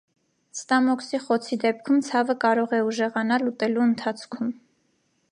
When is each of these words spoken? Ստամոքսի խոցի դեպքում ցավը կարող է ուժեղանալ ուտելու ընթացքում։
Ստամոքսի 0.59 1.17
խոցի 1.25 1.57
դեպքում 1.63 1.99
ցավը 2.07 2.35
կարող 2.45 2.73
է 2.77 2.79
ուժեղանալ 2.87 3.45
ուտելու 3.51 3.85
ընթացքում։ 3.91 4.49